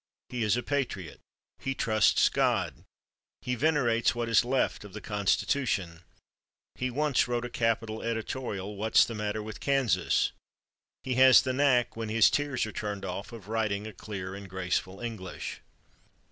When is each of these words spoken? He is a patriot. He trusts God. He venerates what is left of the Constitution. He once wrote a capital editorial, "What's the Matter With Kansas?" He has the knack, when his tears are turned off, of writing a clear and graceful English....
He 0.29 0.41
is 0.41 0.57
a 0.57 0.63
patriot. 0.63 1.19
He 1.59 1.75
trusts 1.75 2.27
God. 2.27 2.85
He 3.43 3.53
venerates 3.53 4.15
what 4.15 4.29
is 4.29 4.43
left 4.43 4.83
of 4.83 4.93
the 4.93 4.99
Constitution. 4.99 6.01
He 6.73 6.89
once 6.89 7.27
wrote 7.27 7.45
a 7.45 7.51
capital 7.51 8.01
editorial, 8.01 8.77
"What's 8.77 9.05
the 9.05 9.13
Matter 9.13 9.43
With 9.43 9.59
Kansas?" 9.59 10.31
He 11.03 11.13
has 11.21 11.43
the 11.43 11.53
knack, 11.53 11.95
when 11.95 12.09
his 12.09 12.31
tears 12.31 12.65
are 12.65 12.71
turned 12.71 13.05
off, 13.05 13.31
of 13.31 13.47
writing 13.47 13.85
a 13.85 13.93
clear 13.93 14.33
and 14.33 14.49
graceful 14.49 14.99
English.... 15.01 15.61